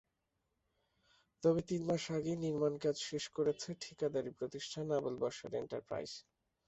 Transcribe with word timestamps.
তবে 1.43 1.61
তিন 1.69 1.81
মাস 1.89 2.03
আগেই 2.17 2.37
নির্মাণকাজ 2.45 2.95
শেষ 3.09 3.23
করেছে 3.37 3.69
ঠিকাদারি 3.81 4.31
প্রতিষ্ঠান 4.39 4.85
আবুল 4.97 5.15
বশর 5.23 5.51
এন্টারপ্রাইজ। 5.61 6.11